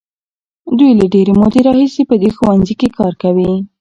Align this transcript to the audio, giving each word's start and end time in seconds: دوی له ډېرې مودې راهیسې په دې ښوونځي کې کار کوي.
دوی 0.77 0.91
له 0.99 1.05
ډېرې 1.13 1.33
مودې 1.39 1.61
راهیسې 1.67 2.03
په 2.09 2.15
دې 2.21 2.29
ښوونځي 2.37 2.75
کې 2.79 2.87
کار 2.97 3.13
کوي. 3.23 3.51